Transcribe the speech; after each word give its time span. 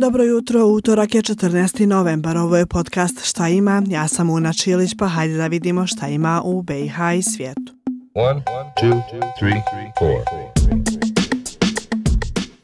Dobro 0.00 0.24
jutro, 0.24 0.66
utorak 0.66 1.14
je 1.14 1.22
14. 1.22 1.86
novembar, 1.86 2.36
ovo 2.36 2.56
je 2.56 2.66
podcast 2.66 3.24
Šta 3.24 3.48
ima, 3.48 3.82
ja 3.88 4.08
sam 4.08 4.30
Una 4.30 4.52
Čilić, 4.52 4.94
pa 4.98 5.08
hajde 5.08 5.36
da 5.36 5.46
vidimo 5.46 5.86
šta 5.86 6.08
ima 6.08 6.42
u 6.44 6.62
BiH 6.62 6.96
i 7.18 7.22
svijetu. 7.22 7.72
One, 8.14 8.42
two, 8.82 9.02
three, 9.38 9.62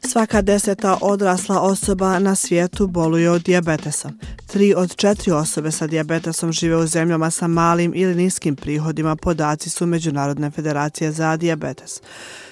Svaka 0.07 0.41
deseta 0.41 0.97
odrasla 1.01 1.61
osoba 1.61 2.19
na 2.19 2.35
svijetu 2.35 2.87
boluje 2.87 3.31
od 3.31 3.43
dijabetesa. 3.43 4.09
Tri 4.57 4.73
od 4.73 4.95
četiri 4.95 5.31
osobe 5.31 5.71
sa 5.71 5.87
dijabetesom 5.87 6.51
žive 6.51 6.77
u 6.77 6.87
zemljama 6.87 7.31
sa 7.31 7.47
malim 7.47 7.93
ili 7.95 8.15
niskim 8.15 8.55
prihodima, 8.55 9.15
podaci 9.15 9.69
su 9.69 9.85
Međunarodne 9.85 10.51
federacije 10.51 11.11
za 11.11 11.37
dijabetes. 11.37 12.01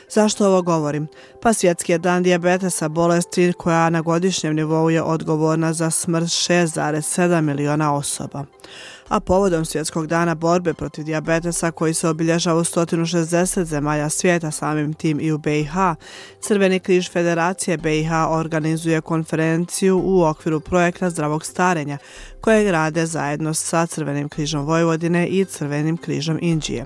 Zašto 0.10 0.48
ovo 0.48 0.62
govorim? 0.62 1.08
Pa 1.42 1.54
svjetski 1.54 1.92
je 1.92 1.98
dan 1.98 2.24
dijabetesa 2.24 2.90
bolesti 2.90 3.54
koja 3.58 3.90
na 3.90 4.02
godišnjem 4.02 4.56
nivou 4.56 4.90
je 4.90 5.02
odgovorna 5.02 5.74
za 5.74 5.92
smrt 5.92 6.26
6,7 6.26 7.42
miliona 7.42 7.96
osoba. 7.96 8.46
A 9.10 9.20
povodom 9.20 9.66
svjetskog 9.66 10.08
dana 10.08 10.36
borbe 10.36 10.74
protiv 10.74 11.06
dijabetesa 11.06 11.72
koji 11.72 11.94
se 11.94 12.10
obilježava 12.10 12.60
u 12.60 12.64
160 12.64 13.64
zemalja 13.64 14.10
svijeta 14.10 14.52
samim 14.52 14.94
tim 14.94 15.20
i 15.22 15.32
u 15.32 15.38
BiH, 15.38 15.74
Crveni 16.42 16.80
križ 16.80 17.10
Federacije 17.12 17.78
BiH 17.78 18.12
organizuje 18.30 19.02
konferenciju 19.02 20.02
u 20.04 20.24
okviru 20.24 20.60
projekta 20.60 21.10
zdravog 21.10 21.46
starenja 21.46 21.98
koje 22.42 22.72
rade 22.72 23.06
zajedno 23.06 23.54
sa 23.54 23.86
Crvenim 23.86 24.30
križom 24.30 24.66
Vojvodine 24.66 25.28
i 25.28 25.46
Crvenim 25.46 25.98
križom 25.98 26.40
Indije. 26.42 26.86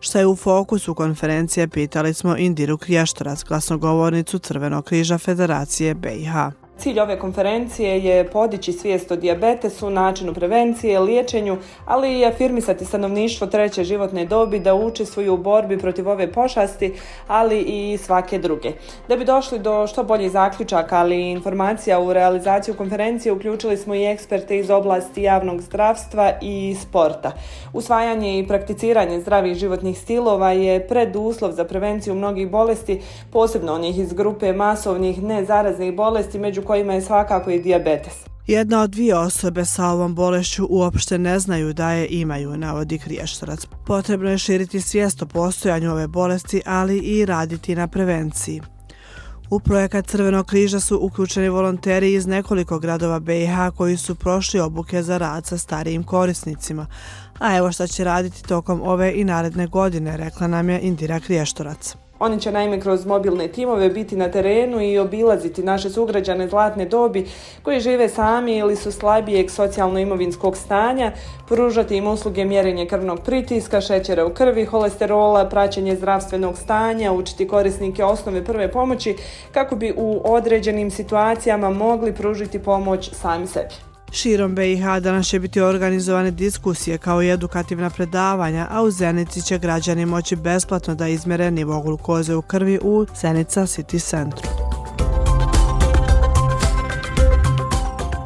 Šta 0.00 0.18
je 0.18 0.26
u 0.26 0.36
fokusu 0.36 0.94
konferencije, 0.94 1.68
pitali 1.68 2.14
smo 2.14 2.36
Indiru 2.36 2.78
Kriještorac, 2.78 3.44
glasnogovornicu 3.44 4.38
Crvenog 4.38 4.84
križa 4.84 5.18
Federacije 5.18 5.94
BiH. 5.94 6.61
Cilj 6.82 7.00
ove 7.00 7.18
konferencije 7.18 8.04
je 8.04 8.30
podići 8.30 8.72
svijest 8.72 9.10
o 9.10 9.16
dijabetesu, 9.16 9.90
načinu 9.90 10.34
prevencije, 10.34 11.00
liječenju, 11.00 11.56
ali 11.86 12.18
i 12.18 12.26
afirmisati 12.26 12.84
stanovništvo 12.84 13.46
treće 13.46 13.84
životne 13.84 14.24
dobi 14.24 14.58
da 14.58 14.74
učestvuju 14.74 15.34
u 15.34 15.36
borbi 15.36 15.78
protiv 15.78 16.08
ove 16.08 16.32
pošasti, 16.32 16.94
ali 17.26 17.60
i 17.60 17.98
svake 17.98 18.38
druge. 18.38 18.72
Da 19.08 19.16
bi 19.16 19.24
došli 19.24 19.58
do 19.58 19.86
što 19.86 20.04
boljih 20.04 20.30
zaključaka, 20.30 20.96
ali 20.98 21.16
i 21.16 21.30
informacija 21.30 22.00
u 22.00 22.12
realizaciju 22.12 22.74
konferencije, 22.74 23.32
uključili 23.32 23.76
smo 23.76 23.94
i 23.94 24.04
eksperte 24.04 24.58
iz 24.58 24.70
oblasti 24.70 25.22
javnog 25.22 25.60
zdravstva 25.60 26.32
i 26.40 26.76
sporta. 26.82 27.32
Usvajanje 27.72 28.38
i 28.38 28.48
prakticiranje 28.48 29.20
zdravih 29.20 29.54
životnih 29.54 29.98
stilova 29.98 30.52
je 30.52 30.88
preduslov 30.88 31.52
za 31.52 31.64
prevenciju 31.64 32.14
mnogih 32.14 32.50
bolesti, 32.50 33.00
posebno 33.32 33.72
onih 33.72 33.98
iz 33.98 34.12
grupe 34.12 34.52
masovnih 34.52 35.22
nezaraznih 35.22 35.94
bolesti, 35.94 36.38
među 36.38 36.62
kojima 36.72 36.94
je 36.94 37.02
svakako 37.02 37.50
i 37.50 37.60
dijabetes. 37.60 38.14
Jedna 38.46 38.80
od 38.80 38.90
dvije 38.90 39.16
osobe 39.16 39.64
sa 39.64 39.86
ovom 39.86 40.14
bolešću 40.14 40.66
uopšte 40.70 41.18
ne 41.18 41.38
znaju 41.38 41.72
da 41.72 41.90
je 41.90 42.06
imaju, 42.10 42.56
navodi 42.56 42.98
Kriještorac. 42.98 43.66
Potrebno 43.86 44.30
je 44.30 44.38
širiti 44.38 44.80
svijest 44.80 45.22
o 45.22 45.26
postojanju 45.26 45.90
ove 45.92 46.06
bolesti, 46.08 46.62
ali 46.66 46.98
i 46.98 47.26
raditi 47.26 47.74
na 47.74 47.88
prevenciji. 47.88 48.60
U 49.50 49.60
projekat 49.60 50.06
Crvenog 50.06 50.46
križa 50.46 50.80
su 50.80 50.98
uključeni 51.02 51.48
volonteri 51.48 52.12
iz 52.12 52.26
nekoliko 52.26 52.78
gradova 52.78 53.20
BiH 53.20 53.56
koji 53.76 53.96
su 53.96 54.14
prošli 54.14 54.60
obuke 54.60 55.02
za 55.02 55.18
rad 55.18 55.46
sa 55.46 55.58
starijim 55.58 56.04
korisnicima. 56.04 56.86
A 57.38 57.56
evo 57.56 57.72
šta 57.72 57.86
će 57.86 58.04
raditi 58.04 58.42
tokom 58.42 58.80
ove 58.84 59.12
i 59.14 59.24
naredne 59.24 59.66
godine, 59.66 60.16
rekla 60.16 60.46
nam 60.46 60.68
je 60.68 60.80
Indira 60.80 61.20
Kriještorac. 61.20 61.96
Oni 62.24 62.40
će 62.40 62.52
naime 62.52 62.80
kroz 62.80 63.06
mobilne 63.06 63.48
timove 63.48 63.88
biti 63.88 64.16
na 64.16 64.30
terenu 64.30 64.80
i 64.80 64.98
obilaziti 64.98 65.62
naše 65.62 65.90
sugrađane 65.90 66.48
zlatne 66.48 66.84
dobi 66.84 67.26
koji 67.62 67.80
žive 67.80 68.08
sami 68.08 68.56
ili 68.56 68.76
su 68.76 68.92
slabijeg 68.92 69.50
socijalno-imovinskog 69.50 70.56
stanja, 70.56 71.12
pružati 71.48 71.96
im 71.96 72.06
usluge 72.06 72.44
mjerenje 72.44 72.86
krvnog 72.86 73.20
pritiska, 73.20 73.80
šećera 73.80 74.26
u 74.26 74.34
krvi, 74.34 74.64
holesterola, 74.64 75.48
praćenje 75.48 75.96
zdravstvenog 75.96 76.58
stanja, 76.58 77.12
učiti 77.12 77.48
korisnike 77.48 78.04
osnove 78.04 78.44
prve 78.44 78.72
pomoći 78.72 79.16
kako 79.52 79.76
bi 79.76 79.94
u 79.96 80.20
određenim 80.24 80.90
situacijama 80.90 81.70
mogli 81.70 82.14
pružiti 82.14 82.58
pomoć 82.58 83.10
sami 83.12 83.46
sebi. 83.46 83.91
Širom 84.14 84.54
BiH 84.54 84.82
danas 85.00 85.26
će 85.26 85.38
biti 85.38 85.60
organizovane 85.60 86.30
diskusije 86.30 86.98
kao 86.98 87.22
i 87.22 87.30
edukativna 87.30 87.90
predavanja, 87.90 88.66
a 88.70 88.82
u 88.82 88.90
Zenici 88.90 89.42
će 89.42 89.58
građani 89.58 90.06
moći 90.06 90.36
besplatno 90.36 90.94
da 90.94 91.08
izmere 91.08 91.50
nivo 91.50 91.80
glukoze 91.80 92.34
u 92.34 92.42
krvi 92.42 92.78
u 92.82 93.06
Zenica 93.20 93.62
City 93.62 94.00
Centru. 94.10 94.48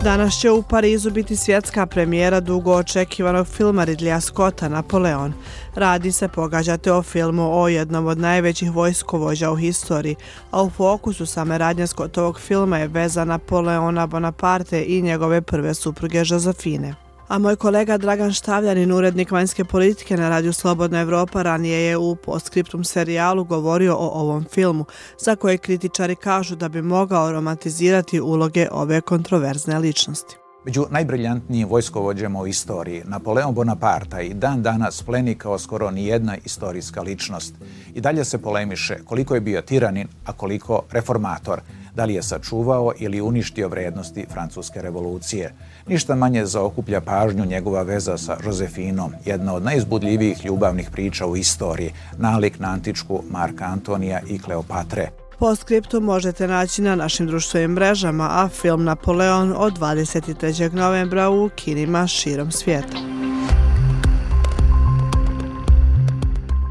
Danas 0.03 0.41
će 0.41 0.51
u 0.51 0.63
Parizu 0.63 1.11
biti 1.11 1.37
svjetska 1.37 1.87
premijera 1.87 2.41
dugo 2.41 2.73
očekivanog 2.73 3.47
filma 3.47 3.85
Ridleya 3.85 4.21
Scotta 4.21 4.69
Napoleon. 4.69 5.33
Radi 5.77 6.13
se, 6.13 6.29
pogađate 6.29 6.93
o 6.93 7.03
filmu 7.03 7.63
o 7.63 7.69
jednom 7.69 8.07
od 8.07 8.19
najvećih 8.19 8.71
vojskovođa 8.71 9.51
u 9.51 9.57
historiji, 9.57 10.17
a 10.51 10.63
u 10.63 10.71
fokusu 10.71 11.27
same 11.27 11.59
radnje 11.59 11.87
Scottovog 11.87 12.41
filma 12.41 12.79
je 12.79 12.89
veza 12.89 13.25
Napoleona 13.25 14.07
Bonaparte 14.07 14.85
i 14.89 15.03
njegove 15.03 15.43
prve 15.43 15.75
supruge 15.75 16.23
Josefine. 16.27 16.95
A 17.29 17.39
moj 17.39 17.57
kolega 17.57 17.99
Dragan 17.99 18.33
Štavljanin, 18.33 18.93
urednik 18.93 19.31
vanjske 19.31 19.65
politike 19.65 20.17
na 20.17 20.29
radiju 20.29 20.53
Slobodna 20.53 21.01
Evropa, 21.01 21.43
ranije 21.43 21.81
je 21.81 21.97
u 21.97 22.17
postscriptum 22.17 22.85
serijalu 22.85 23.45
govorio 23.45 23.97
o 23.97 24.09
ovom 24.21 24.45
filmu, 24.45 24.85
za 25.19 25.37
koje 25.37 25.59
kritičari 25.59 26.17
kažu 26.17 26.57
da 26.57 26.69
bi 26.69 26.83
mogao 26.83 27.33
romantizirati 27.33 28.21
uloge 28.21 28.69
ove 28.73 29.01
kontroverzne 29.01 29.79
ličnosti. 29.79 30.37
Među 30.67 30.85
najbriljantnijim 30.91 31.69
vojskovođama 31.69 32.41
u 32.41 32.47
istoriji, 32.47 33.03
Napoleon 33.05 33.55
Bonaparte 33.55 34.27
i 34.27 34.35
dan 34.35 34.63
danas 34.63 35.03
pleni 35.03 35.35
kao 35.35 35.59
skoro 35.59 35.91
nijedna 35.91 36.37
istorijska 36.45 37.03
ličnost. 37.03 37.55
I 37.95 38.01
dalje 38.01 38.25
se 38.25 38.39
polemiše 38.39 38.99
koliko 39.05 39.35
je 39.35 39.41
bio 39.41 39.63
tiranin, 39.63 40.09
a 40.25 40.33
koliko 40.33 40.83
reformator, 40.91 41.61
da 41.95 42.05
li 42.05 42.15
je 42.15 42.23
sačuvao 42.23 42.93
ili 42.99 43.21
uništio 43.21 43.69
vrednosti 43.69 44.27
Francuske 44.33 44.83
revolucije. 44.83 45.55
Ništa 45.89 46.15
manje 46.15 46.47
zaokuplja 46.47 47.01
pažnju 47.01 47.45
njegova 47.45 47.83
veza 47.83 48.19
sa 48.19 48.37
Josefinom, 48.45 49.13
jedna 49.25 49.55
od 49.55 49.65
najizbudljivijih 49.65 50.45
ljubavnih 50.45 50.91
priča 50.91 51.27
u 51.27 51.37
istoriji, 51.37 51.93
nalik 52.19 52.59
na 52.59 52.69
antičku 52.69 53.23
Marka 53.31 53.65
Antonija 53.65 54.21
i 54.29 54.39
Kleopatre. 54.39 55.26
Postscriptum 55.39 56.05
možete 56.05 56.49
naći 56.49 56.83
na 56.83 56.95
našim 56.95 57.27
društvenim 57.27 57.71
mrežama, 57.71 58.29
a 58.31 58.49
film 58.49 58.85
Napoleon 58.85 59.55
od 59.57 59.79
23. 59.79 60.73
novembra 60.73 61.31
u 61.31 61.51
kinima 61.57 62.07
širom 62.07 62.51
svijeta. 62.51 62.97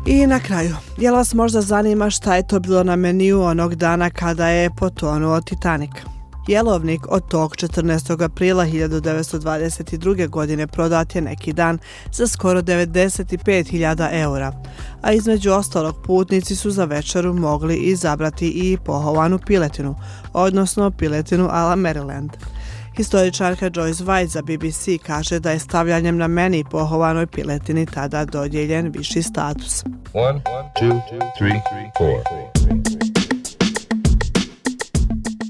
I 0.05 0.27
na 0.27 0.39
kraju, 0.39 0.75
jel 0.97 1.15
vas 1.15 1.33
možda 1.33 1.61
zanima 1.61 2.09
šta 2.09 2.35
je 2.35 2.47
to 2.47 2.59
bilo 2.59 2.83
na 2.83 2.95
meniju 2.95 3.41
onog 3.41 3.75
dana 3.75 4.09
kada 4.09 4.47
je 4.47 4.69
potonuo 4.77 5.41
Titanic? 5.41 6.14
Jelovnik 6.47 7.01
od 7.09 7.27
tog 7.27 7.55
14. 7.55 8.23
aprila 8.23 8.65
1922. 8.65 10.27
godine 10.29 10.67
prodat 10.67 11.15
je 11.15 11.21
neki 11.21 11.53
dan 11.53 11.79
za 12.11 12.27
skoro 12.27 12.61
95.000 12.61 14.09
eura, 14.11 14.51
a 15.01 15.11
između 15.11 15.51
ostalog 15.51 15.95
putnici 16.03 16.55
su 16.55 16.71
za 16.71 16.85
večeru 16.85 17.33
mogli 17.33 17.75
izabrati 17.75 18.47
i 18.47 18.77
pohovanu 18.85 19.39
piletinu, 19.45 19.95
odnosno 20.33 20.91
piletinu 20.91 21.47
a 21.51 21.63
la 21.63 21.75
Maryland. 21.75 22.29
Historičarka 22.97 23.69
Joyce 23.69 24.03
White 24.03 24.27
za 24.27 24.41
BBC 24.41 25.05
kaže 25.05 25.39
da 25.39 25.51
je 25.51 25.59
stavljanjem 25.59 26.17
na 26.17 26.27
meni 26.27 26.63
pohovanoj 26.71 27.27
piletini 27.27 27.85
tada 27.85 28.25
dodjeljen 28.25 28.91
viši 28.97 29.21
status. 29.21 29.83
One, 30.13 30.41
two, 30.79 31.01
three, 31.37 31.61